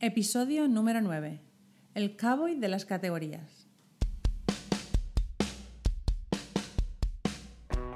Episodio 0.00 0.68
número 0.68 1.00
9. 1.00 1.40
El 1.94 2.18
cowboy 2.18 2.54
de 2.56 2.68
las 2.68 2.84
categorías. 2.84 3.66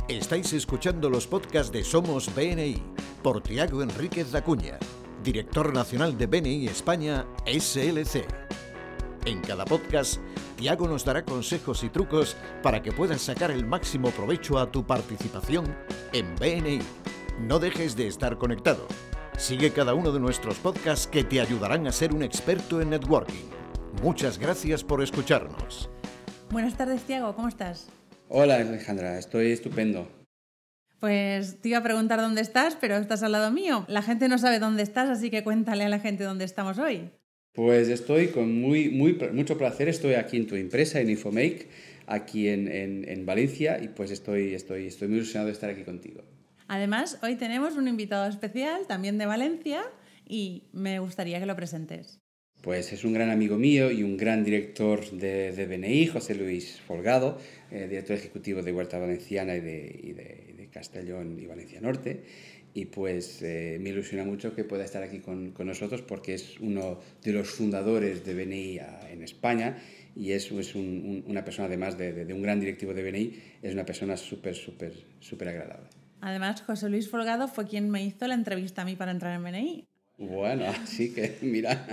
Estáis 0.09 0.51
escuchando 0.55 1.11
los 1.11 1.27
podcasts 1.27 1.71
de 1.71 1.85
Somos 1.85 2.35
BNI 2.35 2.83
por 3.23 3.43
Tiago 3.43 3.83
Enríquez 3.83 4.35
Acuña, 4.35 4.79
director 5.23 5.75
nacional 5.75 6.17
de 6.17 6.27
BNI 6.27 6.69
España 6.69 7.27
SLC. 7.45 8.25
En 9.27 9.43
cada 9.43 9.67
podcast, 9.67 10.23
Tiago 10.57 10.89
nos 10.89 11.05
dará 11.05 11.27
consejos 11.27 11.85
y 11.85 11.91
trucos 11.91 12.35
para 12.63 12.81
que 12.81 12.93
puedas 12.93 13.21
sacar 13.21 13.51
el 13.51 13.67
máximo 13.67 14.11
provecho 14.11 14.59
a 14.59 14.73
tu 14.73 14.87
participación 14.87 15.67
en 16.15 16.35
BNI. 16.37 16.79
No 17.41 17.59
dejes 17.59 17.95
de 17.95 18.07
estar 18.07 18.39
conectado. 18.39 18.87
Sigue 19.41 19.71
cada 19.71 19.95
uno 19.95 20.13
de 20.13 20.21
nuestros 20.21 20.59
podcasts 20.59 21.07
que 21.07 21.25
te 21.25 21.41
ayudarán 21.41 21.87
a 21.87 21.93
ser 21.93 22.13
un 22.13 22.23
experto 22.23 22.83
en 22.83 22.91
networking. 22.91 23.49
Muchas 24.03 24.39
gracias 24.39 24.85
por 24.85 25.03
escucharnos. 25.03 25.89
Buenas 26.51 26.77
tardes, 26.77 27.01
Tiago, 27.05 27.35
¿cómo 27.35 27.49
estás? 27.49 27.89
Hola 28.29 28.57
Alejandra, 28.57 29.19
estoy 29.19 29.51
estupendo. 29.51 30.07
Pues 31.01 31.59
te 31.63 31.71
iba 31.71 31.79
a 31.79 31.83
preguntar 31.83 32.21
dónde 32.21 32.43
estás, 32.43 32.77
pero 32.79 32.99
estás 32.99 33.23
al 33.23 33.33
lado 33.33 33.51
mío. 33.51 33.87
La 33.89 34.03
gente 34.03 34.29
no 34.29 34.37
sabe 34.37 34.59
dónde 34.59 34.83
estás, 34.83 35.09
así 35.09 35.31
que 35.31 35.43
cuéntale 35.43 35.85
a 35.85 35.89
la 35.89 36.01
gente 36.01 36.23
dónde 36.23 36.45
estamos 36.45 36.79
hoy. 36.79 37.11
Pues 37.55 37.89
estoy 37.89 38.29
con 38.29 38.61
muy, 38.61 38.91
muy, 38.91 39.19
mucho 39.33 39.57
placer, 39.57 39.89
estoy 39.89 40.15
aquí 40.15 40.37
en 40.37 40.49
tu 40.49 40.55
empresa, 40.55 41.01
en 41.01 41.09
Infomake, 41.09 41.71
aquí 42.07 42.49
en, 42.49 42.69
en, 42.69 43.09
en 43.09 43.25
Valencia, 43.25 43.83
y 43.83 43.89
pues 43.89 44.11
estoy, 44.11 44.53
estoy, 44.53 44.87
estoy 44.87 45.09
muy 45.09 45.17
ilusionado 45.17 45.47
de 45.47 45.55
estar 45.55 45.71
aquí 45.71 45.83
contigo. 45.83 46.25
Además, 46.73 47.19
hoy 47.25 47.35
tenemos 47.35 47.75
un 47.75 47.89
invitado 47.89 48.29
especial, 48.29 48.87
también 48.87 49.19
de 49.19 49.27
Valencia, 49.27 49.83
y 50.25 50.69
me 50.73 51.01
gustaría 51.01 51.41
que 51.41 51.47
lo 51.47 51.57
presentes. 51.57 52.21
Pues 52.63 52.93
es 52.93 53.03
un 53.03 53.13
gran 53.13 53.29
amigo 53.29 53.57
mío 53.57 53.91
y 53.91 54.05
un 54.05 54.17
gran 54.17 54.45
director 54.45 55.05
de, 55.11 55.51
de 55.51 55.67
BNI, 55.67 56.07
José 56.07 56.37
Luis 56.37 56.81
Folgado, 56.81 57.39
eh, 57.73 57.89
director 57.89 58.17
ejecutivo 58.17 58.63
de 58.63 58.73
Huerta 58.73 59.01
Valenciana 59.01 59.57
y 59.57 59.61
de, 59.61 60.01
y 60.01 60.13
de, 60.13 60.55
de 60.57 60.69
Castellón 60.73 61.41
y 61.41 61.47
Valencia 61.47 61.81
Norte. 61.81 62.23
Y 62.73 62.85
pues 62.85 63.43
eh, 63.43 63.79
me 63.81 63.91
ilusiona 63.91 64.23
mucho 64.23 64.55
que 64.55 64.63
pueda 64.63 64.85
estar 64.85 65.03
aquí 65.03 65.19
con, 65.19 65.51
con, 65.51 65.67
nosotros 65.67 66.03
porque 66.03 66.35
es 66.35 66.61
uno 66.61 67.01
de 67.25 67.33
los 67.33 67.51
fundadores 67.51 68.25
de 68.25 68.33
BNI 68.33 68.79
en 69.11 69.25
España 69.25 69.77
y 70.15 70.31
es, 70.31 70.53
es 70.53 70.77
un, 70.77 70.85
un, 70.85 71.25
una 71.27 71.45
persona, 71.45 71.67
además 71.67 71.99
de, 71.99 72.13
de, 72.13 72.33
un 72.33 72.43
gran 72.43 72.61
directivo 72.61 72.95
de 72.95 73.03
BNI, 73.03 73.43
es 73.61 73.73
una 73.73 73.85
persona 73.85 74.17
súper, 74.17 74.55
súper, 74.55 74.93
súper 75.19 75.49
agradable. 75.49 76.00
Además, 76.21 76.63
José 76.63 76.89
Luis 76.89 77.09
Folgado 77.09 77.49
fue 77.49 77.67
quien 77.67 77.91
me 77.91 78.05
hizo 78.05 78.27
la 78.27 78.35
entrevista 78.35 78.83
a 78.83 78.85
mí 78.85 78.97
para 78.97 79.11
entrar 79.11 79.35
en 79.35 79.43
BNI. 79.43 79.89
Bueno, 80.19 80.67
así 80.67 81.15
que 81.15 81.39
mira. 81.41 81.87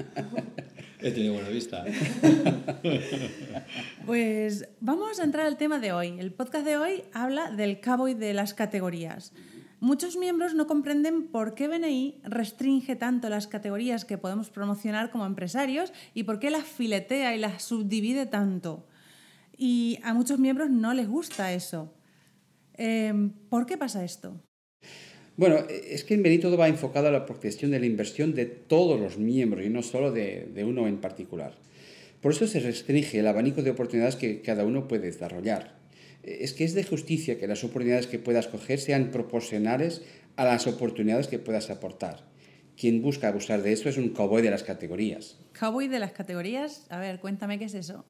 He 0.99 1.11
tenido 1.11 1.33
buena 1.33 1.49
vista. 1.49 1.85
Pues 4.05 4.67
vamos 4.79 5.19
a 5.19 5.23
entrar 5.23 5.45
al 5.45 5.57
tema 5.57 5.79
de 5.79 5.91
hoy. 5.91 6.19
El 6.19 6.33
podcast 6.33 6.65
de 6.65 6.77
hoy 6.77 7.03
habla 7.13 7.51
del 7.51 7.79
cowboy 7.81 8.15
de 8.15 8.33
las 8.33 8.53
categorías. 8.53 9.33
Muchos 9.79 10.17
miembros 10.17 10.55
no 10.55 10.65
comprenden 10.65 11.27
por 11.27 11.53
qué 11.53 11.67
BNI 11.67 12.21
restringe 12.23 12.95
tanto 12.95 13.29
las 13.29 13.47
categorías 13.47 14.05
que 14.05 14.17
podemos 14.17 14.49
promocionar 14.49 15.11
como 15.11 15.27
empresarios 15.27 15.93
y 16.15 16.23
por 16.23 16.39
qué 16.39 16.49
las 16.49 16.63
filetea 16.63 17.35
y 17.35 17.39
las 17.39 17.61
subdivide 17.61 18.25
tanto. 18.25 18.87
Y 19.55 19.99
a 20.03 20.15
muchos 20.15 20.39
miembros 20.39 20.71
no 20.71 20.93
les 20.95 21.07
gusta 21.07 21.53
eso. 21.53 21.93
Eh, 22.77 23.13
¿Por 23.49 23.65
qué 23.65 23.77
pasa 23.77 24.03
esto? 24.03 24.41
Bueno, 25.35 25.57
es 25.69 26.03
que 26.03 26.15
en 26.15 26.23
BNI 26.23 26.39
todo 26.39 26.57
va 26.57 26.67
enfocado 26.67 27.07
a 27.07 27.11
la 27.11 27.25
protección 27.25 27.71
de 27.71 27.79
la 27.79 27.85
inversión 27.85 28.33
de 28.33 28.45
todos 28.45 28.99
los 28.99 29.17
miembros 29.17 29.65
y 29.65 29.69
no 29.69 29.83
solo 29.83 30.11
de, 30.11 30.49
de 30.53 30.63
uno 30.63 30.87
en 30.87 30.97
particular. 30.97 31.53
Por 32.21 32.31
eso 32.31 32.47
se 32.47 32.59
restringe 32.59 33.19
el 33.19 33.27
abanico 33.27 33.61
de 33.61 33.69
oportunidades 33.69 34.15
que 34.15 34.41
cada 34.41 34.65
uno 34.65 34.87
puede 34.87 35.07
desarrollar. 35.07 35.77
Es 36.23 36.53
que 36.53 36.63
es 36.63 36.73
de 36.73 36.83
justicia 36.83 37.37
que 37.37 37.47
las 37.47 37.63
oportunidades 37.63 38.07
que 38.07 38.19
puedas 38.19 38.47
coger 38.47 38.79
sean 38.79 39.11
proporcionales 39.11 40.01
a 40.35 40.45
las 40.45 40.65
oportunidades 40.65 41.27
que 41.27 41.39
puedas 41.39 41.69
aportar. 41.69 42.25
Quien 42.75 43.01
busca 43.01 43.27
abusar 43.27 43.61
de 43.61 43.73
eso 43.73 43.89
es 43.89 43.97
un 43.97 44.09
cowboy 44.09 44.41
de 44.41 44.51
las 44.51 44.63
categorías. 44.63 45.37
¿Cowboy 45.59 45.87
de 45.87 45.99
las 45.99 46.11
categorías? 46.11 46.85
A 46.89 46.99
ver, 46.99 47.19
cuéntame 47.19 47.59
qué 47.59 47.65
es 47.65 47.73
eso. 47.75 48.05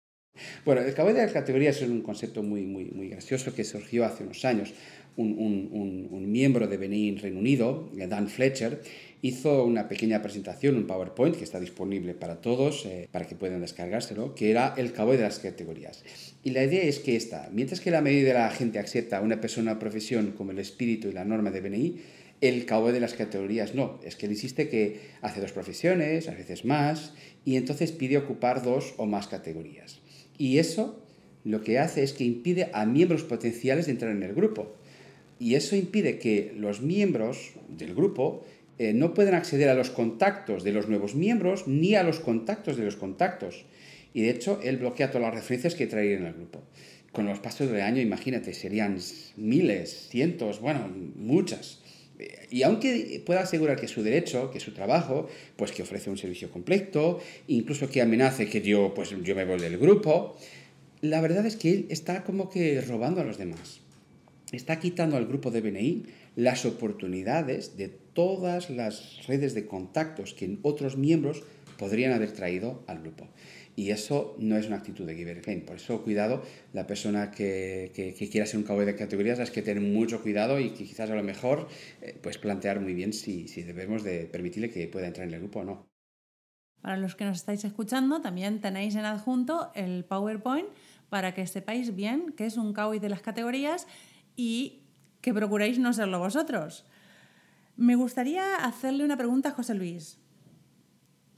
Bueno, 0.66 0.82
el 0.82 0.94
cowboy 0.94 1.14
de 1.14 1.22
las 1.22 1.32
categorías 1.32 1.82
es 1.82 1.90
un 1.90 2.02
concepto 2.02 2.44
muy, 2.44 2.64
muy, 2.64 2.86
muy 2.86 3.10
gracioso 3.10 3.54
que 3.54 3.64
surgió 3.64 4.06
hace 4.06 4.24
unos 4.24 4.44
años. 4.46 4.74
Un, 5.16 5.34
un, 5.40 5.70
un, 5.72 6.08
un 6.12 6.32
miembro 6.32 6.68
de 6.68 6.78
BNI 6.78 7.10
en 7.10 7.18
Reino 7.18 7.40
Unido, 7.40 7.90
Dan 7.96 8.28
Fletcher, 8.28 8.82
hizo 9.22 9.64
una 9.66 9.88
pequeña 9.88 10.22
presentación, 10.22 10.76
un 10.76 10.86
PowerPoint 10.86 11.36
que 11.36 11.44
está 11.44 11.60
disponible 11.60 12.14
para 12.14 12.40
todos, 12.40 12.86
eh, 12.86 13.08
para 13.12 13.26
que 13.26 13.36
puedan 13.36 13.62
descargárselo, 13.62 14.36
que 14.36 14.52
era 14.52 14.76
el 14.78 14.94
cowboy 14.94 15.18
de 15.18 15.24
las 15.24 15.40
categorías. 15.40 16.04
Y 16.44 16.52
la 16.52 16.64
idea 16.64 16.84
es 16.84 17.00
que 17.00 17.16
esta, 17.16 17.50
mientras 17.52 17.82
que 17.82 17.92
la 17.92 18.02
mayoría 18.02 18.28
de 18.28 18.34
la 18.36 18.50
gente 18.52 18.80
acepta 18.80 19.18
a 19.18 19.22
una 19.22 19.42
persona 19.42 19.74
o 19.74 19.80
profesión 19.80 20.34
como 20.38 20.52
el 20.52 20.60
espíritu 20.60 21.08
y 21.08 21.14
la 21.14 21.26
norma 21.26 21.52
de 21.52 21.62
BNI, 21.62 21.96
el 22.42 22.66
cowboy 22.68 22.94
de 22.94 23.00
las 23.00 23.16
categorías 23.16 23.74
no. 23.74 24.00
Es 24.04 24.16
que 24.16 24.28
él 24.28 24.34
insiste 24.34 24.70
que 24.70 25.00
hace 25.22 25.42
dos 25.42 25.52
profesiones, 25.52 26.30
a 26.30 26.36
veces 26.36 26.66
más, 26.66 27.14
y 27.46 27.56
entonces 27.56 27.92
pide 27.92 28.18
ocupar 28.18 28.64
dos 28.64 28.94
o 28.98 29.08
más 29.08 29.28
categorías. 29.28 30.00
Y 30.38 30.60
eso 30.60 31.02
lo 31.44 31.62
que 31.62 31.80
hace 31.80 32.04
es 32.04 32.14
que 32.14 32.24
impide 32.24 32.70
a 32.74 32.86
miembros 32.86 33.24
potenciales 33.24 33.86
de 33.86 33.94
entrar 33.94 34.12
en 34.12 34.24
el 34.24 34.34
grupo. 34.34 34.76
Y 35.40 35.56
eso 35.56 35.76
impide 35.76 36.20
que 36.20 36.54
los 36.58 36.82
miembros 36.82 37.54
del 37.70 37.94
grupo 37.94 38.44
eh, 38.80 38.94
no 38.94 39.14
puedan 39.14 39.36
acceder 39.36 39.70
a 39.70 39.76
los 39.76 39.90
contactos 39.90 40.64
de 40.64 40.72
los 40.72 40.88
nuevos 40.88 41.16
miembros 41.16 41.68
ni 41.68 41.96
a 41.96 42.04
los 42.04 42.20
contactos 42.20 42.78
de 42.78 42.86
los 42.86 42.96
contactos. 42.96 43.66
Y 44.14 44.22
de 44.22 44.30
hecho, 44.32 44.60
él 44.64 44.78
bloquea 44.78 45.12
todas 45.12 45.28
las 45.28 45.36
referencias 45.36 45.76
que 45.76 45.88
traerían 45.88 46.26
el 46.26 46.34
grupo. 46.34 46.64
Con 47.12 47.26
los 47.26 47.40
pasos 47.40 47.72
del 47.72 47.82
año, 47.82 48.02
imagínate, 48.02 48.54
serían 48.54 49.00
miles, 49.38 50.08
cientos, 50.10 50.60
bueno, 50.60 50.92
muchas. 51.16 51.80
Y 52.50 52.64
aunque 52.64 53.22
pueda 53.26 53.42
asegurar 53.42 53.80
que 53.80 53.88
su 53.88 54.02
derecho, 54.02 54.50
que 54.52 54.60
su 54.60 54.74
trabajo, 54.74 55.28
pues 55.56 55.72
que 55.72 55.84
ofrece 55.84 56.10
un 56.10 56.18
servicio 56.18 56.50
completo, 56.50 57.20
incluso 57.48 57.90
que 57.90 58.02
amenace 58.02 58.50
que 58.50 58.62
yo, 58.62 58.94
pues 58.94 59.10
yo 59.24 59.36
me 59.36 59.46
voy 59.46 59.60
del 59.60 59.78
grupo, 59.78 60.36
la 61.02 61.22
verdad 61.22 61.46
es 61.46 61.56
que 61.56 61.72
él 61.72 61.86
está 61.90 62.24
como 62.24 62.50
que 62.50 62.82
robando 62.82 63.22
a 63.22 63.24
los 63.24 63.38
demás 63.38 63.82
está 64.52 64.80
quitando 64.80 65.18
al 65.18 65.28
grupo 65.28 65.52
de 65.52 65.62
BNI 65.62 66.06
las 66.36 66.66
oportunidades 66.66 67.78
de 67.78 67.90
todas 67.90 68.70
las 68.70 69.26
redes 69.28 69.54
de 69.54 69.66
contactos 69.66 70.34
que 70.34 70.58
otros 70.62 70.98
miembros 70.98 71.44
podrían 71.78 72.14
haber 72.14 72.32
traído 72.32 72.84
al 72.88 73.02
grupo. 73.02 73.28
Y 73.78 73.92
eso 73.92 74.36
no 74.40 74.58
es 74.58 74.66
una 74.66 74.78
actitud 74.78 75.06
de 75.06 75.16
giver. 75.16 75.40
Por 75.64 75.76
eso, 75.76 76.02
cuidado, 76.02 76.42
la 76.74 76.88
persona 76.88 77.30
que, 77.30 77.92
que, 77.94 78.16
que 78.16 78.28
quiera 78.28 78.48
ser 78.48 78.58
un 78.58 78.64
cowboy 78.66 78.88
de 78.88 78.96
categorías 78.96 79.38
es 79.38 79.52
que 79.52 79.62
tener 79.62 79.84
mucho 79.84 80.24
cuidado 80.24 80.60
y 80.60 80.72
que 80.72 80.84
quizás 80.84 81.12
a 81.12 81.16
lo 81.16 81.22
mejor 81.22 81.68
eh, 82.02 82.18
pues 82.24 82.40
plantear 82.40 82.80
muy 82.80 82.96
bien 82.96 83.14
si, 83.14 83.48
si 83.48 83.62
debemos 83.62 84.04
de 84.04 84.26
permitirle 84.26 84.72
que 84.72 84.88
pueda 84.88 85.06
entrar 85.06 85.28
en 85.28 85.36
el 85.36 85.42
grupo 85.42 85.60
o 85.60 85.64
no. 85.64 85.88
Para 86.82 86.98
los 86.98 87.16
que 87.16 87.26
nos 87.26 87.38
estáis 87.38 87.64
escuchando, 87.66 88.20
también 88.20 88.62
tenéis 88.62 88.96
en 88.96 89.06
adjunto 89.06 89.72
el 89.76 90.06
PowerPoint 90.06 90.70
para 91.10 91.36
que 91.36 91.46
sepáis 91.46 91.96
bien 91.96 92.34
qué 92.36 92.48
es 92.48 92.58
un 92.58 92.74
cowboy 92.74 92.98
de 92.98 93.10
las 93.10 93.22
categorías 93.22 93.86
y 94.36 94.88
que 95.22 95.36
procuréis 95.36 95.78
no 95.78 95.94
serlo 95.94 96.18
vosotros. 96.18 96.84
Me 97.76 97.96
gustaría 97.96 98.56
hacerle 98.56 99.06
una 99.06 99.18
pregunta 99.18 99.50
a 99.50 99.52
José 99.52 99.76
Luis. 99.76 100.18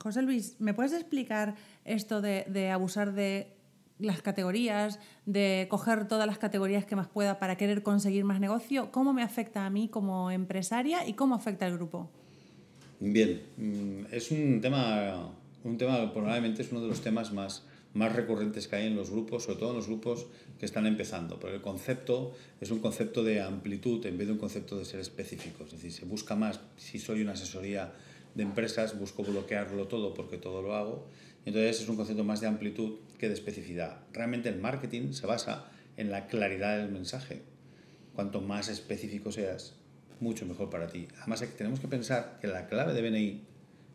José 0.01 0.21
Luis, 0.21 0.55
¿me 0.59 0.73
puedes 0.73 0.93
explicar 0.93 1.55
esto 1.89 2.21
de, 2.21 2.69
abusar 2.71 3.13
de 3.13 3.53
las 3.97 4.21
categorías, 4.21 4.99
de 5.25 5.67
coger 5.69 6.07
todas 6.07 6.27
las 6.27 6.37
categorías 6.37 6.85
que 6.85 6.95
más 6.95 7.07
pueda 7.07 7.39
para 7.39 7.57
querer 7.57 7.83
conseguir 7.83 8.23
más 8.23 8.39
negocio? 8.39 8.91
¿Cómo 8.91 9.11
me 9.11 9.23
afecta 9.23 9.65
a 9.65 9.69
mí 9.69 9.89
como 9.89 10.31
empresaria 10.31 11.07
y 11.07 11.13
cómo 11.13 11.35
afecta 11.35 11.65
al 11.65 11.73
grupo? 11.73 12.09
Bien, 12.99 13.41
mm, 13.57 14.13
es 14.13 14.31
un 14.31 14.61
tema, 14.61 15.31
un 15.63 15.77
tema 15.77 16.13
probablemente 16.13 16.61
es 16.61 16.71
uno 16.71 16.81
de 16.81 16.87
los 16.87 17.01
temas 17.01 17.33
más, 17.33 17.63
más 17.93 18.15
recurrentes 18.15 18.67
que 18.67 18.75
hay 18.75 18.87
en 18.87 18.95
los 18.95 19.09
grupos, 19.09 19.43
sobre 19.43 19.59
todo 19.59 19.71
en 19.71 19.77
los 19.77 19.87
grupos 19.87 20.27
que 20.59 20.65
están 20.65 20.85
empezando. 20.85 21.39
Pero 21.39 21.55
el 21.55 21.61
concepto 21.61 22.33
es 22.61 22.71
un 22.71 22.79
concepto 22.79 23.23
de 23.23 23.41
amplitud 23.41 24.05
en 24.05 24.17
vez 24.17 24.27
de 24.27 24.33
un 24.33 24.39
concepto 24.39 24.77
de 24.77 24.85
ser 24.85 24.99
específico. 24.99 25.63
Es 25.63 25.71
decir, 25.71 25.91
se 25.91 26.05
busca 26.05 26.35
más, 26.35 26.59
si 26.77 26.99
soy 26.99 27.21
una 27.21 27.33
asesoría 27.33 27.91
de 28.35 28.43
empresas, 28.43 28.97
busco 28.97 29.23
bloquearlo 29.23 29.87
todo 29.87 30.13
porque 30.13 30.37
todo 30.37 30.61
lo 30.61 30.75
hago. 30.75 31.07
Entonces 31.45 31.81
es 31.81 31.89
un 31.89 31.95
concepto 31.95 32.23
más 32.23 32.41
de 32.41 32.47
amplitud 32.47 32.97
que 33.17 33.27
de 33.27 33.33
especificidad. 33.33 34.01
Realmente 34.13 34.49
el 34.49 34.59
marketing 34.59 35.13
se 35.13 35.25
basa 35.25 35.71
en 35.97 36.11
la 36.11 36.27
claridad 36.27 36.77
del 36.77 36.91
mensaje. 36.91 37.41
Cuanto 38.13 38.41
más 38.41 38.69
específico 38.69 39.31
seas, 39.31 39.75
mucho 40.19 40.45
mejor 40.45 40.69
para 40.69 40.87
ti. 40.87 41.07
Además, 41.19 41.43
tenemos 41.57 41.79
que 41.79 41.87
pensar 41.87 42.37
que 42.41 42.47
la 42.47 42.67
clave 42.67 42.93
de 42.93 43.01
BNI 43.01 43.43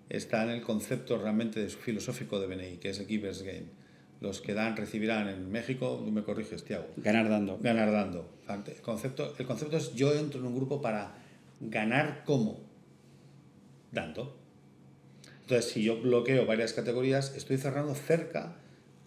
está 0.08 0.44
en 0.44 0.50
el 0.50 0.62
concepto 0.62 1.18
realmente 1.18 1.68
filosófico 1.68 2.40
de 2.40 2.46
BNI, 2.46 2.76
que 2.78 2.90
es 2.90 2.98
el 2.98 3.06
Giver's 3.06 3.42
Game 3.42 3.84
los 4.24 4.40
que 4.40 4.54
dan 4.54 4.76
recibirán 4.76 5.28
en 5.28 5.50
México, 5.50 6.00
tú 6.02 6.10
me 6.10 6.22
corriges, 6.22 6.64
Tiago. 6.64 6.86
Ganar 6.96 7.28
dando. 7.28 7.58
Ganar 7.58 7.92
dando. 7.92 8.26
El 8.48 8.80
concepto, 8.80 9.34
el 9.38 9.46
concepto 9.46 9.76
es 9.76 9.94
yo 9.94 10.14
entro 10.14 10.40
en 10.40 10.46
un 10.46 10.56
grupo 10.56 10.80
para 10.80 11.14
ganar 11.60 12.22
cómo? 12.24 12.60
Dando. 13.94 14.36
Entonces, 15.42 15.72
si 15.72 15.82
yo 15.84 16.00
bloqueo 16.00 16.46
varias 16.46 16.72
categorías, 16.72 17.34
estoy 17.36 17.58
cerrando 17.58 17.94
cerca, 17.94 18.56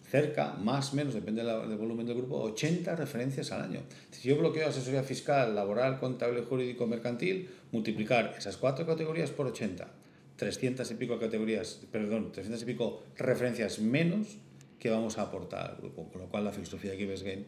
cerca, 0.08 0.54
más 0.54 0.92
o 0.92 0.96
menos, 0.96 1.14
depende 1.14 1.44
del 1.44 1.76
volumen 1.76 2.06
del 2.06 2.16
grupo, 2.16 2.40
80 2.40 2.96
referencias 2.96 3.52
al 3.52 3.62
año. 3.62 3.80
Si 4.10 4.28
yo 4.28 4.38
bloqueo 4.38 4.68
asesoría 4.68 5.02
fiscal, 5.02 5.54
laboral, 5.54 5.98
contable, 5.98 6.42
jurídico, 6.42 6.86
mercantil, 6.86 7.50
multiplicar 7.72 8.34
esas 8.38 8.56
cuatro 8.56 8.86
categorías 8.86 9.30
por 9.30 9.46
80, 9.46 9.88
300 10.36 10.90
y 10.90 10.94
pico 10.94 11.18
categorías, 11.18 11.80
perdón, 11.90 12.32
300 12.32 12.62
y 12.62 12.64
pico 12.64 13.02
referencias 13.16 13.80
menos 13.80 14.38
que 14.78 14.90
vamos 14.90 15.18
a 15.18 15.22
aportar 15.22 15.72
al 15.72 15.76
grupo. 15.78 16.08
Con 16.08 16.22
lo 16.22 16.28
cual, 16.28 16.44
la 16.44 16.52
filosofía 16.52 16.92
de 16.92 16.98
Gives 16.98 17.24
Game, 17.24 17.44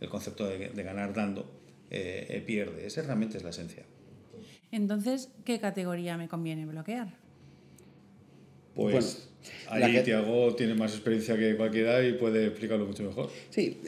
el 0.00 0.08
concepto 0.10 0.46
de, 0.46 0.68
ganar 0.82 1.14
dando, 1.14 1.50
eh, 1.90 2.26
eh, 2.28 2.42
pierde. 2.46 2.86
Esa 2.86 3.02
realmente 3.02 3.38
es 3.38 3.42
la 3.42 3.50
esencia. 3.50 3.84
Entonces, 4.72 5.30
¿qué 5.44 5.58
categoría 5.60 6.16
me 6.16 6.28
conviene 6.28 6.66
bloquear? 6.66 7.14
Pues 8.74 9.30
ahí 9.68 10.02
Tiago 10.02 10.54
tiene 10.54 10.74
más 10.74 10.92
experiencia 10.92 11.36
que 11.36 11.56
cualquiera 11.56 12.06
y 12.06 12.12
puede 12.12 12.46
explicarlo 12.46 12.86
mucho 12.86 13.04
mejor. 13.04 13.30
Sí, 13.50 13.80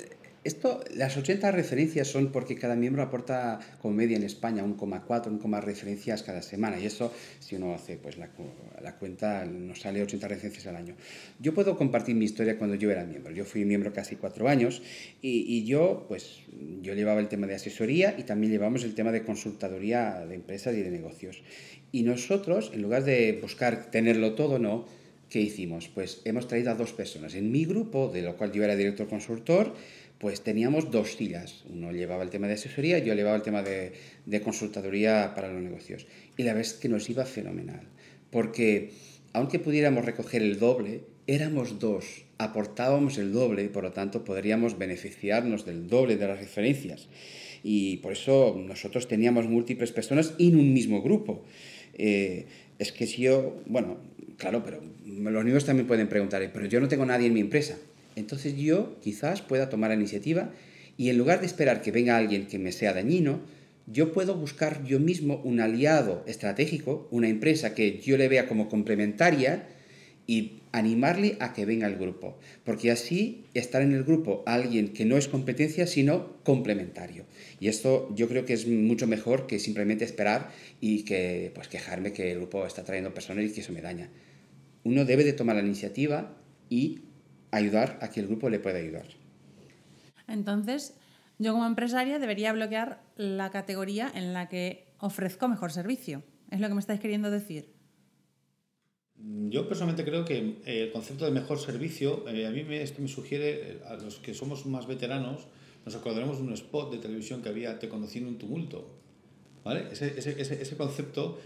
esto, 0.45 0.83
las 0.95 1.17
80 1.17 1.51
referencias 1.51 2.09
son 2.09 2.31
porque 2.33 2.55
cada 2.57 2.77
miembro 2.77 3.03
aporta 3.03 3.59
como 3.83 3.95
media 3.95 4.17
en 4.17 4.23
España 4.23 4.65
1,4, 4.65 5.07
1,4 5.07 5.63
referencias 5.63 6.23
cada 6.23 6.43
semana. 6.43 6.79
Y 6.79 6.87
eso, 6.87 7.13
si 7.41 7.57
uno 7.57 7.75
hace 7.75 7.97
pues, 7.97 8.17
la, 8.17 8.31
la, 8.81 8.97
cuenta, 8.97 9.45
nos 9.45 9.81
sale 9.81 10.03
80 10.03 10.29
referencias 10.29 10.67
al 10.67 10.77
año. 10.77 10.95
Yo 11.41 11.55
puedo 11.55 11.77
compartir 11.77 12.15
mi 12.15 12.25
historia 12.25 12.57
cuando 12.57 12.77
yo 12.77 12.91
era 12.91 13.05
miembro. 13.05 13.33
Yo 13.33 13.45
fui 13.45 13.65
miembro 13.65 13.93
casi 13.93 14.17
cuatro 14.17 14.49
años 14.49 14.83
y, 15.21 15.45
y 15.47 15.65
yo, 15.65 16.07
pues, 16.09 16.41
yo 16.83 16.95
llevaba 16.95 17.21
el 17.21 17.29
tema 17.29 17.47
de 17.47 17.57
asesoría 17.57 18.15
y 18.17 18.23
también 18.23 18.53
llevamos 18.53 18.85
el 18.85 18.95
tema 18.95 19.13
de 19.13 19.25
consultaduría 19.25 20.25
de 20.27 20.35
empresas 20.35 20.75
y 20.75 20.83
de 20.83 20.91
negocios. 20.91 21.43
Y 21.91 22.03
nosotros, 22.03 22.71
en 22.75 22.83
lugar 22.83 23.05
de 23.05 23.39
buscar 23.41 23.91
tenerlo 23.91 24.35
todo, 24.35 24.59
no, 24.59 24.87
¿qué 25.31 25.41
hicimos? 25.41 25.89
Pues 25.89 26.23
hemos 26.25 26.49
traído 26.49 26.71
a 26.71 26.75
dos 26.75 26.93
personas. 26.93 27.35
En 27.35 27.51
mi 27.51 27.65
grupo, 27.65 28.09
de 28.09 28.23
lo 28.23 28.37
cual 28.37 28.53
yo 28.53 28.65
era 28.65 28.77
director 28.77 29.09
consultor, 29.09 29.75
pues 30.19 30.43
teníamos 30.43 30.91
dos 30.91 31.13
sillas. 31.13 31.65
Uno 31.69 31.93
llevaba 31.93 32.23
el 32.23 32.31
tema 32.31 32.49
de 32.49 32.55
asesoría 32.55 32.99
yo 32.99 33.15
llevaba 33.15 33.37
el 33.37 33.43
tema 33.43 33.63
de, 33.63 33.93
de 34.27 34.41
consultaduría 34.41 35.33
para 35.35 35.53
los 35.53 35.63
negocios. 35.63 36.07
Y 36.37 36.43
la 36.43 36.55
verdad 36.55 36.73
es 36.73 36.75
que 36.75 36.89
nos 36.89 37.09
iba 37.09 37.25
fenomenal. 37.25 37.83
Porque 38.31 38.91
aunque 39.33 39.59
pudiéramos 39.59 40.05
recoger 40.05 40.43
el 40.43 40.59
doble, 40.59 41.03
éramos 41.27 41.79
dos, 41.79 42.25
aportábamos 42.39 43.19
el 43.19 43.33
doble 43.33 43.65
y 43.65 43.69
por 43.69 43.85
lo 43.85 43.93
tanto 43.93 44.25
podríamos 44.25 44.79
beneficiarnos 44.79 45.65
del 45.67 45.87
doble 45.87 46.17
de 46.17 46.27
las 46.27 46.41
referencias. 46.41 47.09
Y 47.63 47.99
por 47.99 48.13
eso 48.13 48.57
nosotros 48.59 49.09
teníamos 49.09 49.47
múltiples 49.47 49.93
personas 49.93 50.35
en 50.39 50.57
un 50.57 50.73
mismo 50.73 51.03
grupo. 51.03 51.45
Eh, 51.95 52.47
es 52.79 52.93
que 52.93 53.07
si 53.07 53.23
yo, 53.23 53.61
bueno, 53.67 53.99
claro, 54.37 54.63
pero 54.65 54.81
los 55.05 55.45
niños 55.45 55.65
también 55.65 55.87
pueden 55.87 56.09
preguntar, 56.09 56.49
pero 56.53 56.67
yo 56.67 56.81
no 56.81 56.89
tengo 56.89 57.05
nadie 57.05 57.27
en 57.27 57.35
mi 57.35 57.41
empresa. 57.41 57.77
Entonces 58.17 58.57
yo 58.57 58.97
quizás 59.03 59.43
pueda 59.43 59.69
tomar 59.69 59.91
la 59.91 59.97
iniciativa 59.97 60.51
y 60.97 61.11
en 61.11 61.19
lugar 61.19 61.41
de 61.41 61.47
esperar 61.47 61.83
que 61.83 61.93
venga 61.93 62.17
alguien 62.17 62.47
que 62.47 62.59
me 62.59 62.73
sea 62.73 62.93
dañino, 62.93 63.41
yo 63.87 64.13
puedo 64.13 64.35
buscar 64.35 64.85
yo 64.85 65.01
mismo 65.01 65.41
un 65.45 65.61
aliado 65.61 66.25
estratégico, 66.27 67.09
una 67.11 67.29
empresa 67.29 67.75
que 67.75 68.01
yo 68.01 68.17
le 68.17 68.29
vea 68.29 68.47
como 68.47 68.69
complementaria 68.69 69.67
y 70.29 70.61
animarle 70.73 71.39
a 71.41 71.55
que 71.55 71.65
venga 71.65 71.87
al 71.87 71.97
grupo. 71.97 72.39
Porque 72.63 72.91
así 72.93 73.47
estar 73.55 73.81
en 73.81 73.95
el 73.95 74.05
grupo 74.05 74.45
alguien 74.47 74.93
que 74.93 75.07
no 75.07 75.17
es 75.17 75.27
competencia, 75.27 75.87
sino 75.87 76.35
complementario. 76.45 77.25
Y 77.59 77.69
esto 77.69 78.15
yo 78.15 78.29
creo 78.29 78.45
que 78.45 78.53
es 78.53 78.69
mucho 78.69 79.07
mejor 79.07 79.47
que 79.47 79.59
simplemente 79.59 80.05
esperar 80.05 80.51
y 80.83 81.05
que 81.05 81.51
pues 81.55 81.69
quejarme 81.69 82.13
que 82.13 82.31
el 82.33 82.39
grupo 82.39 82.67
está 82.67 82.85
trayendo 82.85 83.15
personas 83.15 83.47
y 83.47 83.53
que 83.53 83.63
eso 83.63 83.73
me 83.73 83.81
daña. 83.81 84.11
Uno 84.85 85.07
debe 85.07 85.25
de 85.25 85.33
tomar 85.33 85.57
la 85.57 85.63
iniciativa 85.63 86.37
y 86.69 87.01
ayudar 87.51 87.99
a 88.03 88.11
que 88.11 88.21
el 88.21 88.27
grupo 88.27 88.51
le 88.51 88.61
pueda 88.61 88.79
ayudar. 88.79 89.07
Entonces, 90.29 90.95
yo 91.39 91.55
como 91.55 91.67
empresaria 91.67 92.19
debería 92.19 92.53
bloquear 92.53 93.01
la 93.17 93.51
categoría 93.51 94.13
en 94.15 94.35
la 94.35 94.51
que 94.51 94.85
ofrezco 94.99 95.49
mejor 95.49 95.73
servicio. 95.73 96.23
¿Es 96.51 96.61
lo 96.61 96.69
que 96.69 96.75
me 96.75 96.81
estáis 96.81 97.01
queriendo 97.01 97.31
decir? 97.31 97.78
Yo 99.21 99.67
personalmente 99.67 100.05
creo 100.05 100.25
que 100.25 100.59
eh, 100.65 100.85
el 100.85 100.93
concepto 100.93 101.25
de 101.25 101.33
mejor 101.33 101.59
servicio, 101.59 102.25
eh, 102.29 102.47
a 102.47 102.51
mí 102.51 102.63
me, 102.63 102.83
esto 102.83 103.03
me 103.03 103.09
sugiere, 103.09 103.73
eh, 103.73 103.81
a 103.87 103.95
los 103.95 104.19
que 104.21 104.33
somos 104.33 104.65
más 104.67 104.87
veteranos, 104.87 105.49
nos 105.85 105.95
acordaremos 105.97 106.39
de 106.39 106.45
un 106.45 106.53
spot 106.53 106.93
de 106.93 106.99
televisión 106.99 107.43
que 107.43 107.49
había 107.49 107.79
Te 107.79 107.89
conocí 107.89 108.19
en 108.19 108.27
un 108.27 108.39
tumulto. 108.39 108.95
¿Vale? 109.65 109.87
Ese, 109.91 110.19
ese, 110.19 110.41
ese, 110.41 110.63
ese 110.63 110.77
concepto, 110.77 111.39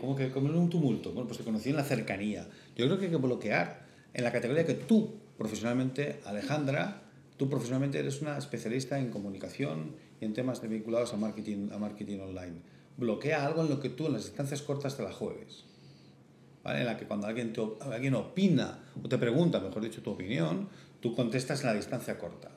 como 0.00 0.16
que 0.16 0.30
como 0.30 0.48
en 0.48 0.56
un 0.56 0.70
tumulto, 0.70 1.12
bueno, 1.12 1.28
pues 1.28 1.38
te 1.38 1.44
conocí 1.44 1.70
en 1.70 1.76
la 1.76 1.84
cercanía. 1.84 2.48
Yo 2.74 2.86
creo 2.86 2.98
que 2.98 3.04
hay 3.04 3.10
que 3.10 3.16
bloquear 3.16 3.86
en 4.12 4.24
la 4.24 4.32
categoría 4.32 4.64
que 4.64 4.74
tú, 4.74 5.14
profesionalmente, 5.36 6.20
Alejandra, 6.24 7.02
tú 7.36 7.48
profesionalmente 7.48 7.98
eres 7.98 8.22
una 8.22 8.38
especialista 8.38 8.98
en 8.98 9.10
comunicación 9.10 9.94
y 10.20 10.24
en 10.24 10.32
temas 10.32 10.66
vinculados 10.66 11.12
a 11.12 11.16
marketing, 11.16 11.68
a 11.70 11.78
marketing 11.78 12.20
online. 12.20 12.54
Bloquea 12.96 13.46
algo 13.46 13.62
en 13.62 13.68
lo 13.68 13.78
que 13.78 13.90
tú 13.90 14.06
en 14.06 14.14
las 14.14 14.24
distancias 14.24 14.62
cortas 14.62 14.96
te 14.96 15.02
la 15.02 15.12
juegues. 15.12 15.64
¿Vale? 16.64 16.80
En 16.80 16.86
la 16.86 16.96
que 16.96 17.04
cuando 17.04 17.26
alguien, 17.26 17.52
te, 17.52 17.62
alguien 17.82 18.14
opina 18.14 18.78
o 19.02 19.08
te 19.08 19.18
pregunta, 19.18 19.60
mejor 19.60 19.82
dicho, 19.82 20.02
tu 20.02 20.10
opinión, 20.10 20.68
tú 21.00 21.14
contestas 21.14 21.60
en 21.60 21.66
la 21.66 21.74
distancia 21.74 22.18
corta. 22.18 22.48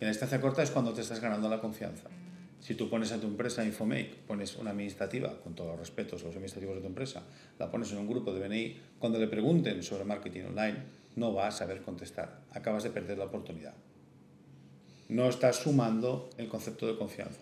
Y 0.00 0.04
en 0.04 0.06
la 0.06 0.10
distancia 0.10 0.40
corta 0.40 0.62
es 0.62 0.70
cuando 0.70 0.92
te 0.94 1.00
estás 1.00 1.20
ganando 1.20 1.48
la 1.50 1.60
confianza. 1.60 2.08
Si 2.60 2.74
tú 2.74 2.88
pones 2.88 3.10
a 3.10 3.18
tu 3.18 3.26
empresa 3.26 3.64
Infomake, 3.64 4.14
pones 4.26 4.56
una 4.56 4.70
administrativa, 4.70 5.34
con 5.42 5.54
todos 5.54 5.70
los 5.70 5.80
respetos 5.80 6.22
a 6.22 6.26
los 6.26 6.34
administrativos 6.34 6.76
de 6.76 6.82
tu 6.82 6.86
empresa, 6.86 7.22
la 7.58 7.70
pones 7.70 7.90
en 7.90 7.98
un 7.98 8.06
grupo 8.06 8.32
de 8.32 8.46
BNI, 8.46 8.76
cuando 8.98 9.18
le 9.18 9.26
pregunten 9.26 9.82
sobre 9.82 10.04
marketing 10.04 10.44
online, 10.44 10.76
no 11.16 11.32
vas 11.32 11.54
a 11.54 11.58
saber 11.58 11.82
contestar. 11.82 12.42
Acabas 12.52 12.84
de 12.84 12.90
perder 12.90 13.18
la 13.18 13.24
oportunidad. 13.24 13.74
No 15.08 15.28
estás 15.28 15.56
sumando 15.56 16.30
el 16.36 16.48
concepto 16.48 16.86
de 16.86 16.96
confianza. 16.96 17.40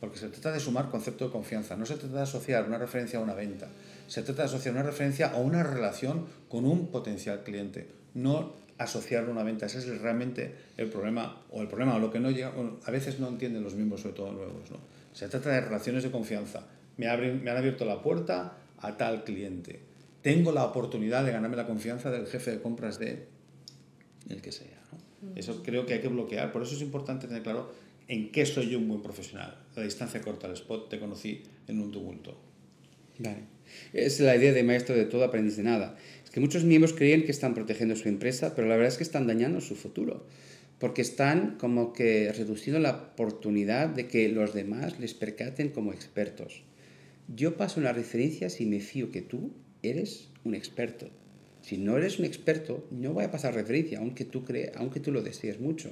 Porque 0.00 0.18
se 0.18 0.28
trata 0.28 0.52
de 0.52 0.60
sumar 0.60 0.90
concepto 0.90 1.26
de 1.26 1.30
confianza. 1.30 1.76
No 1.76 1.86
se 1.86 1.96
trata 1.96 2.16
de 2.16 2.22
asociar 2.22 2.66
una 2.66 2.78
referencia 2.78 3.18
a 3.18 3.22
una 3.22 3.34
venta. 3.34 3.68
Se 4.06 4.22
trata 4.22 4.42
de 4.42 4.48
asociar 4.48 4.74
una 4.74 4.82
referencia 4.82 5.28
a 5.28 5.36
una 5.36 5.62
relación 5.62 6.26
con 6.48 6.64
un 6.64 6.88
potencial 6.88 7.42
cliente. 7.42 7.88
No 8.14 8.52
asociar 8.78 9.28
una 9.28 9.42
venta. 9.42 9.66
Ese 9.66 9.78
es 9.78 10.00
realmente 10.00 10.54
el 10.76 10.88
problema, 10.88 11.42
o 11.50 11.62
el 11.62 11.68
problema, 11.68 11.96
o 11.96 11.98
lo 11.98 12.10
que 12.10 12.20
no 12.20 12.30
llega, 12.30 12.52
a 12.84 12.90
veces 12.90 13.18
no 13.20 13.28
entienden 13.28 13.62
los 13.62 13.74
miembros, 13.74 14.02
sobre 14.02 14.14
todo 14.14 14.32
nuevos. 14.32 14.70
¿no? 14.70 14.78
Se 15.12 15.28
trata 15.28 15.50
de 15.50 15.60
relaciones 15.62 16.02
de 16.02 16.10
confianza. 16.10 16.66
Me, 16.98 17.08
abren, 17.08 17.42
me 17.42 17.50
han 17.50 17.56
abierto 17.56 17.84
la 17.84 18.02
puerta 18.02 18.58
a 18.78 18.96
tal 18.96 19.24
cliente. 19.24 19.80
Tengo 20.22 20.52
la 20.52 20.64
oportunidad 20.64 21.24
de 21.24 21.32
ganarme 21.32 21.56
la 21.56 21.66
confianza 21.66 22.10
del 22.10 22.26
jefe 22.26 22.50
de 22.50 22.60
compras 22.60 22.98
de 22.98 23.28
el 24.28 24.42
que 24.42 24.52
sea. 24.52 24.76
Eso 25.34 25.62
creo 25.62 25.86
que 25.86 25.94
hay 25.94 26.00
que 26.00 26.08
bloquear. 26.08 26.52
Por 26.52 26.62
eso 26.62 26.74
es 26.74 26.82
importante 26.82 27.26
tener 27.26 27.42
claro 27.42 27.72
en 28.08 28.30
qué 28.30 28.46
soy 28.46 28.70
yo 28.70 28.78
un 28.78 28.88
buen 28.88 29.02
profesional. 29.02 29.64
La 29.74 29.82
distancia 29.82 30.20
corta 30.20 30.46
al 30.46 30.54
spot 30.54 30.88
te 30.88 30.98
conocí 30.98 31.42
en 31.68 31.80
un 31.80 31.90
tumulto. 31.90 32.40
Vale. 33.18 33.56
Es 33.92 34.20
la 34.20 34.36
idea 34.36 34.52
de 34.52 34.62
maestro 34.62 34.94
de 34.94 35.06
todo, 35.06 35.24
aprendiz 35.24 35.56
de 35.56 35.64
nada 35.64 35.96
que 36.36 36.40
muchos 36.40 36.64
miembros 36.64 36.92
creen 36.92 37.24
que 37.24 37.30
están 37.30 37.54
protegiendo 37.54 37.96
su 37.96 38.10
empresa, 38.10 38.54
pero 38.54 38.68
la 38.68 38.74
verdad 38.74 38.92
es 38.92 38.98
que 38.98 39.04
están 39.04 39.26
dañando 39.26 39.62
su 39.62 39.74
futuro, 39.74 40.26
porque 40.78 41.00
están 41.00 41.56
como 41.56 41.94
que 41.94 42.30
reduciendo 42.30 42.78
la 42.78 42.90
oportunidad 42.90 43.88
de 43.88 44.06
que 44.06 44.28
los 44.28 44.52
demás 44.52 45.00
les 45.00 45.14
percaten 45.14 45.70
como 45.70 45.94
expertos. 45.94 46.62
Yo 47.34 47.56
paso 47.56 47.80
una 47.80 47.94
referencia 47.94 48.50
si 48.50 48.66
me 48.66 48.80
fío 48.80 49.10
que 49.10 49.22
tú 49.22 49.50
eres 49.82 50.28
un 50.44 50.54
experto. 50.54 51.08
Si 51.62 51.78
no 51.78 51.96
eres 51.96 52.18
un 52.18 52.26
experto, 52.26 52.86
no 52.90 53.14
voy 53.14 53.24
a 53.24 53.30
pasar 53.30 53.54
referencia, 53.54 54.00
aunque 54.00 54.26
tú, 54.26 54.44
crea, 54.44 54.72
aunque 54.74 55.00
tú 55.00 55.12
lo 55.12 55.22
desees 55.22 55.58
mucho. 55.58 55.90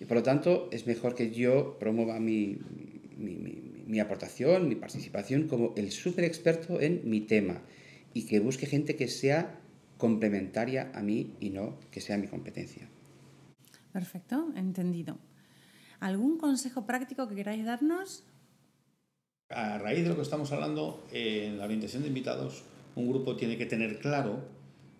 Y 0.00 0.04
por 0.04 0.18
lo 0.18 0.22
tanto, 0.22 0.68
es 0.70 0.86
mejor 0.86 1.14
que 1.14 1.30
yo 1.30 1.76
promueva 1.78 2.20
mi, 2.20 2.58
mi, 3.16 3.34
mi, 3.34 3.68
mi 3.86 4.00
aportación, 4.00 4.68
mi 4.68 4.76
participación 4.76 5.48
como 5.48 5.74
el 5.76 5.90
súper 5.90 6.24
experto 6.24 6.80
en 6.80 7.00
mi 7.04 7.20
tema 7.20 7.62
y 8.14 8.26
que 8.26 8.40
busque 8.40 8.66
gente 8.66 8.96
que 8.96 9.08
sea 9.08 9.60
complementaria 9.96 10.92
a 10.94 11.02
mí 11.02 11.34
y 11.40 11.50
no 11.50 11.78
que 11.90 12.00
sea 12.00 12.16
mi 12.16 12.28
competencia. 12.28 12.88
Perfecto, 13.92 14.52
entendido. 14.54 15.18
¿Algún 16.00 16.38
consejo 16.38 16.86
práctico 16.86 17.26
que 17.28 17.34
queráis 17.34 17.64
darnos? 17.64 18.24
A 19.50 19.78
raíz 19.78 20.04
de 20.04 20.10
lo 20.10 20.16
que 20.16 20.22
estamos 20.22 20.52
hablando, 20.52 21.02
en 21.10 21.58
la 21.58 21.64
orientación 21.64 22.02
de 22.02 22.08
invitados, 22.08 22.62
un 22.94 23.08
grupo 23.08 23.34
tiene 23.36 23.56
que 23.56 23.66
tener 23.66 23.98
claro 23.98 24.44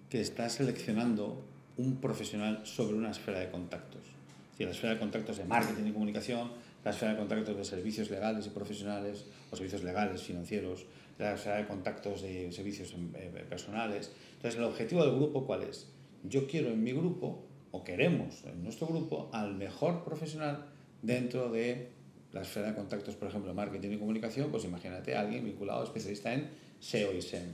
que 0.09 0.21
está 0.21 0.49
seleccionando 0.49 1.45
un 1.77 1.97
profesional 1.97 2.67
sobre 2.67 2.97
una 2.97 3.11
esfera 3.11 3.41
de 3.41 3.51
contactos. 3.51 4.18
Si 4.59 4.65
la 4.65 4.73
esfera 4.73 4.95
de 4.95 4.99
contactos 4.99 5.39
de 5.39 5.45
marketing 5.45 5.87
y 5.87 5.93
comunicación, 5.93 6.51
la 6.85 6.91
esfera 6.91 7.13
de 7.13 7.19
contactos 7.19 7.57
de 7.57 7.65
servicios 7.65 8.11
legales 8.11 8.45
y 8.45 8.51
profesionales, 8.51 9.25
o 9.53 9.57
servicios 9.57 9.85
legales, 9.85 10.21
financieros, 10.21 10.85
la 11.17 11.35
esfera 11.35 11.59
de 11.59 11.69
contactos 11.69 12.23
de 12.23 12.51
servicios 12.51 12.93
eh, 13.15 13.45
personales. 13.49 14.11
Entonces, 14.35 14.59
el 14.59 14.65
objetivo 14.65 15.05
del 15.05 15.15
grupo, 15.15 15.47
¿cuál 15.47 15.63
es? 15.63 15.87
Yo 16.25 16.49
quiero 16.49 16.71
en 16.71 16.83
mi 16.83 16.93
grupo, 16.93 17.45
o 17.71 17.85
queremos 17.85 18.43
en 18.47 18.65
nuestro 18.65 18.89
grupo, 18.89 19.31
al 19.33 19.55
mejor 19.55 20.03
profesional 20.03 20.67
dentro 21.03 21.51
de 21.51 21.91
la 22.33 22.43
esfera 22.43 22.67
de 22.71 22.75
contactos, 22.75 23.15
por 23.15 23.29
ejemplo, 23.29 23.55
marketing 23.55 23.93
y 23.93 23.99
comunicación, 23.99 24.51
pues 24.51 24.65
imagínate 24.65 25.15
a 25.15 25.21
alguien 25.21 25.45
vinculado, 25.45 25.85
especialista 25.85 26.35
en 26.35 26.51
SEO 26.81 27.13
y 27.13 27.23
SEM. 27.23 27.45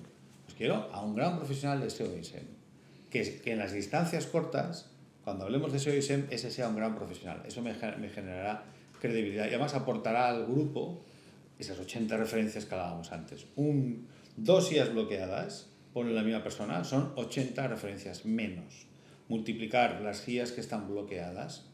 Pues 0.44 0.56
quiero 0.56 0.88
a 0.90 1.04
un 1.04 1.14
gran 1.14 1.36
profesional 1.36 1.82
de 1.82 1.90
SEO 1.90 2.16
y 2.16 2.24
SEM. 2.24 2.44
Que, 3.10 3.40
que 3.42 3.52
en 3.52 3.58
las 3.58 3.72
distancias 3.72 4.26
cortas, 4.26 4.90
cuando 5.24 5.44
hablemos 5.44 5.72
de 5.72 5.78
SEO 5.78 5.96
y 5.96 6.02
SEM, 6.02 6.26
ese 6.30 6.50
sea 6.50 6.68
un 6.68 6.76
gran 6.76 6.94
profesional. 6.94 7.42
Eso 7.46 7.62
me, 7.62 7.72
me 7.72 8.10
generará 8.10 8.64
credibilidad 9.00 9.46
y 9.46 9.48
además 9.48 9.74
aportará 9.74 10.28
al 10.28 10.46
grupo 10.46 11.02
esas 11.58 11.78
80 11.78 12.16
referencias 12.16 12.66
que 12.66 12.74
hablábamos 12.74 13.10
antes. 13.10 13.46
Un, 13.56 14.06
dos 14.36 14.70
IAS 14.70 14.92
bloqueadas, 14.92 15.70
pone 15.92 16.12
la 16.12 16.22
misma 16.22 16.42
persona, 16.42 16.84
son 16.84 17.12
80 17.16 17.66
referencias 17.68 18.26
menos. 18.26 18.86
Multiplicar 19.28 20.02
las 20.02 20.24
guías 20.26 20.52
que 20.52 20.60
están 20.60 20.88
bloqueadas, 20.88 21.70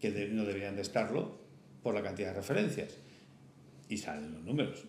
que 0.00 0.10
no 0.30 0.44
deberían 0.44 0.76
de 0.76 0.82
estarlo, 0.82 1.42
por 1.82 1.94
la 1.94 2.02
cantidad 2.02 2.28
de 2.28 2.34
referencias. 2.34 2.96
Y 3.88 3.98
salen 3.98 4.32
los 4.32 4.44
números. 4.44 4.84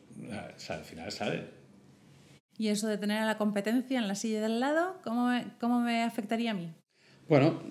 Al 0.69 0.83
final 0.85 1.11
sale. 1.11 1.49
¿Y 2.57 2.69
eso 2.69 2.87
de 2.87 2.97
tener 2.97 3.21
a 3.21 3.25
la 3.25 3.37
competencia 3.37 3.99
en 3.99 4.07
la 4.07 4.15
silla 4.15 4.41
del 4.41 4.59
lado, 4.59 5.01
cómo 5.03 5.31
cómo 5.59 5.81
me 5.81 6.03
afectaría 6.03 6.51
a 6.51 6.53
mí? 6.53 6.71
Bueno, 7.29 7.63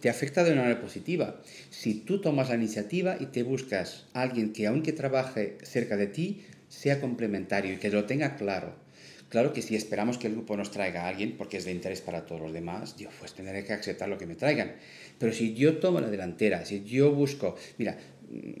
te 0.00 0.10
afecta 0.10 0.44
de 0.44 0.52
una 0.52 0.62
manera 0.62 0.80
positiva. 0.80 1.40
Si 1.70 1.94
tú 1.94 2.20
tomas 2.20 2.50
la 2.50 2.56
iniciativa 2.56 3.16
y 3.18 3.26
te 3.26 3.42
buscas 3.42 4.06
a 4.12 4.20
alguien 4.20 4.52
que 4.52 4.66
aunque 4.66 4.92
trabaje 4.92 5.56
cerca 5.62 5.96
de 5.96 6.06
ti, 6.06 6.44
sea 6.68 7.00
complementario 7.00 7.72
y 7.72 7.76
que 7.78 7.88
lo 7.88 8.04
tenga 8.04 8.36
claro. 8.36 8.74
Claro 9.30 9.52
que 9.52 9.62
si 9.62 9.74
esperamos 9.74 10.18
que 10.18 10.26
el 10.26 10.34
grupo 10.34 10.56
nos 10.56 10.70
traiga 10.70 11.04
a 11.04 11.08
alguien, 11.08 11.36
porque 11.38 11.56
es 11.56 11.64
de 11.64 11.70
interés 11.70 12.02
para 12.02 12.26
todos 12.26 12.42
los 12.42 12.52
demás, 12.52 12.96
yo 12.96 13.08
pues 13.20 13.32
tendré 13.32 13.64
que 13.64 13.72
aceptar 13.72 14.08
lo 14.08 14.18
que 14.18 14.26
me 14.26 14.34
traigan. 14.34 14.74
Pero 15.18 15.32
si 15.32 15.54
yo 15.54 15.78
tomo 15.78 16.00
la 16.00 16.10
delantera, 16.10 16.64
si 16.66 16.84
yo 16.84 17.12
busco, 17.12 17.56
mira, 17.78 17.96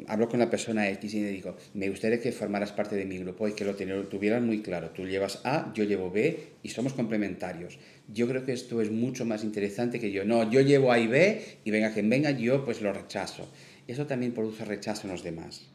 hablo 0.08 0.28
con 0.28 0.40
la 0.40 0.50
persona 0.50 0.88
X 0.90 1.14
y 1.14 1.20
le 1.20 1.30
digo, 1.30 1.56
me 1.74 1.88
gustaría 1.88 2.20
que 2.20 2.32
formaras 2.32 2.72
parte 2.72 2.96
de 2.96 3.04
mi 3.04 3.18
grupo 3.18 3.46
y 3.46 3.52
que 3.52 3.64
lo 3.64 3.74
tuvieras 3.76 4.42
muy 4.42 4.62
claro. 4.62 4.90
Tú 4.90 5.06
llevas 5.06 5.40
A, 5.44 5.72
yo 5.74 5.84
llevo 5.84 6.10
B 6.10 6.38
y 6.62 6.68
somos 6.70 6.92
complementarios. 6.92 7.78
Yo 8.12 8.26
creo 8.26 8.44
que 8.44 8.52
esto 8.52 8.80
es 8.80 8.90
mucho 8.90 9.24
más 9.24 9.44
interesante 9.44 10.00
que 10.00 10.10
yo. 10.10 10.24
No, 10.24 10.50
yo 10.50 10.60
llevo 10.60 10.92
A 10.92 10.98
y 10.98 11.06
B 11.06 11.42
y 11.64 11.70
venga 11.70 11.92
quien 11.92 12.10
venga, 12.10 12.32
yo 12.32 12.64
pues 12.64 12.82
lo 12.82 12.92
rechazo. 12.92 13.48
Eso 13.86 14.06
también 14.06 14.32
produce 14.32 14.64
rechazo 14.64 15.06
en 15.06 15.12
los 15.12 15.22
demás. 15.22 15.68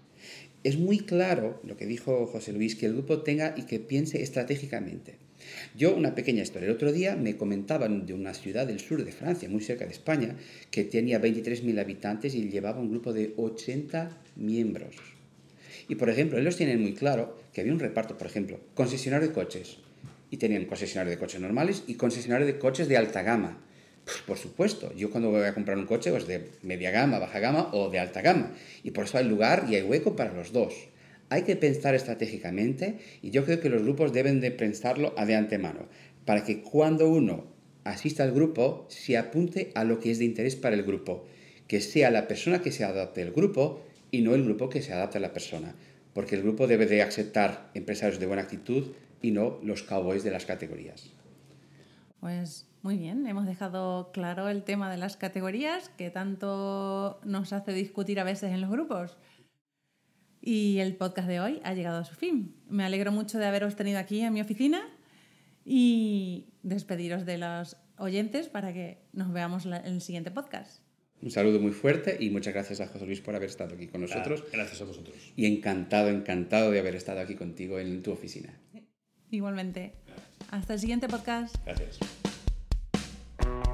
Es 0.63 0.77
muy 0.77 0.99
claro 0.99 1.61
lo 1.63 1.77
que 1.77 1.85
dijo 1.85 2.25
José 2.25 2.51
Luis, 2.51 2.75
que 2.75 2.87
el 2.87 2.93
grupo 2.93 3.21
tenga 3.21 3.53
y 3.55 3.63
que 3.63 3.79
piense 3.79 4.23
estratégicamente. 4.23 5.25
Yo, 5.75 5.95
una 5.95 6.15
pequeña 6.15 6.43
historia. 6.43 6.67
El 6.67 6.75
otro 6.75 6.91
día 6.91 7.15
me 7.15 7.35
comentaban 7.37 8.05
de 8.05 8.13
una 8.13 8.33
ciudad 8.33 8.67
del 8.67 8.79
sur 8.79 9.03
de 9.03 9.11
Francia, 9.11 9.49
muy 9.49 9.61
cerca 9.61 9.85
de 9.85 9.91
España, 9.91 10.35
que 10.71 10.83
tenía 10.83 11.21
23.000 11.21 11.79
habitantes 11.79 12.35
y 12.35 12.49
llevaba 12.49 12.79
un 12.79 12.91
grupo 12.91 13.13
de 13.13 13.33
80 13.37 14.17
miembros. 14.35 14.95
Y, 15.87 15.95
por 15.95 16.09
ejemplo, 16.09 16.39
ellos 16.39 16.57
tienen 16.57 16.81
muy 16.81 16.93
claro 16.93 17.37
que 17.53 17.61
había 17.61 17.73
un 17.73 17.79
reparto, 17.79 18.17
por 18.17 18.27
ejemplo, 18.27 18.59
concesionario 18.73 19.27
de 19.27 19.33
coches. 19.33 19.77
Y 20.31 20.37
tenían 20.37 20.65
concesionario 20.65 21.11
de 21.11 21.19
coches 21.19 21.39
normales 21.39 21.83
y 21.87 21.95
concesionario 21.95 22.47
de 22.47 22.57
coches 22.57 22.87
de 22.87 22.97
alta 22.97 23.21
gama. 23.21 23.61
Pues, 24.05 24.17
por 24.25 24.37
supuesto, 24.37 24.93
yo 24.95 25.09
cuando 25.11 25.29
voy 25.29 25.43
a 25.43 25.53
comprar 25.53 25.77
un 25.77 25.85
coche, 25.85 26.11
pues 26.11 26.27
de 26.27 26.49
media 26.63 26.91
gama, 26.91 27.19
baja 27.19 27.39
gama 27.39 27.69
o 27.73 27.89
de 27.89 27.99
alta 27.99 28.21
gama. 28.21 28.53
Y 28.83 28.91
por 28.91 29.05
eso 29.05 29.17
hay 29.17 29.25
lugar 29.25 29.65
y 29.69 29.75
hay 29.75 29.83
hueco 29.83 30.15
para 30.15 30.33
los 30.33 30.51
dos 30.51 30.73
hay 31.29 31.44
que 31.44 31.55
pensar 31.55 31.96
estratégicamente 31.96 33.00
y 33.22 33.32
yo 33.32 33.46
creo 33.46 33.60
que 33.60 33.70
los 33.70 33.82
grupos 33.82 34.13
deben 34.13 34.41
de 34.41 34.51
pensarlo 34.51 35.13
de 35.15 35.36
antemano, 35.36 35.88
para 36.25 36.44
que 36.44 36.62
cuando 36.62 37.10
uno 37.10 37.46
asista 37.84 38.24
al 38.24 38.32
grupo 38.32 38.86
se 38.89 39.17
apunte 39.17 39.72
a 39.75 39.84
lo 39.84 40.00
que 40.00 40.12
es 40.12 40.20
de 40.20 40.25
interés 40.25 40.55
para 40.55 40.75
el 40.75 40.84
grupo, 40.84 41.25
que 41.67 41.82
sea 41.82 42.12
la 42.12 42.27
persona 42.27 42.62
que 42.62 42.72
se 42.72 42.84
adapte 42.84 43.22
al 43.22 43.32
grupo 43.32 43.82
y 44.12 44.22
no 44.22 44.36
el 44.36 44.44
grupo 44.44 44.70
que 44.70 44.82
se 44.82 44.94
adapte 44.94 45.17
a 45.17 45.22
la 45.22 45.34
persona, 45.34 45.75
porque 46.13 46.36
el 46.36 46.41
grupo 46.41 46.67
debe 46.67 46.86
de 46.86 47.01
aceptar 47.01 47.70
empresarios 47.74 48.20
de 48.20 48.25
buena 48.25 48.44
actitud 48.44 48.88
y 49.22 49.32
no 49.32 49.60
los 49.63 49.84
cowboys 49.84 50.24
de 50.24 50.32
las 50.32 50.46
categorías. 50.46 51.12
Pues 52.20 52.67
muy 52.82 52.98
bien, 52.98 53.25
hemos 53.27 53.46
dejado 53.46 54.12
claro 54.12 54.48
el 54.48 54.63
tema 54.63 54.91
de 54.91 54.98
las 54.98 55.17
categorías 55.17 55.89
que 55.98 56.12
tanto 56.12 57.20
nos 57.24 57.51
hace 57.51 57.74
discutir 57.74 58.20
a 58.20 58.24
veces 58.24 58.51
en 58.51 58.62
los 58.62 58.70
grupos. 58.70 59.17
Y 60.45 60.77
el 60.77 60.95
podcast 60.95 61.27
de 61.27 61.39
hoy 61.39 61.59
ha 61.63 61.73
llegado 61.73 61.97
a 61.97 62.05
su 62.05 62.13
fin. 62.13 62.55
Me 62.69 62.83
alegro 62.83 63.11
mucho 63.11 63.39
de 63.39 63.47
haberos 63.47 63.75
tenido 63.75 63.97
aquí 63.97 64.21
en 64.21 64.31
mi 64.31 64.41
oficina 64.41 64.87
y 65.65 66.45
despediros 66.61 67.25
de 67.25 67.39
los 67.39 67.77
oyentes 67.97 68.47
para 68.47 68.71
que 68.71 68.99
nos 69.11 69.33
veamos 69.33 69.65
en 69.65 69.73
el 69.73 70.01
siguiente 70.01 70.29
podcast. 70.29 70.83
Un 71.19 71.31
saludo 71.31 71.59
muy 71.59 71.71
fuerte 71.71 72.17
y 72.19 72.29
muchas 72.29 72.53
gracias 72.53 72.79
a 72.79 72.87
José 72.87 73.07
Luis 73.07 73.21
por 73.21 73.35
haber 73.35 73.49
estado 73.49 73.73
aquí 73.73 73.87
con 73.87 74.01
nosotros. 74.01 74.43
Gracias 74.53 74.79
a 74.81 74.85
vosotros. 74.85 75.17
Y 75.35 75.47
encantado, 75.47 76.09
encantado 76.09 76.69
de 76.69 76.79
haber 76.79 76.93
estado 76.95 77.21
aquí 77.21 77.33
contigo 77.33 77.79
en 77.79 78.03
tu 78.03 78.11
oficina. 78.11 78.53
Igualmente. 79.31 79.93
Hasta 80.51 80.75
el 80.75 80.79
siguiente 80.79 81.07
podcast. 81.07 81.55
Gracias. 81.65 81.97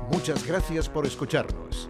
Muchas 0.10 0.48
gracias 0.48 0.88
por 0.88 1.06
escucharnos. 1.06 1.90